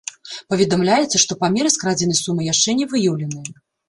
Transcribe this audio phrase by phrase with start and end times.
[0.51, 3.47] Паведамляецца, што памеры скрадзенай сумы яшчэ не выяўленыя.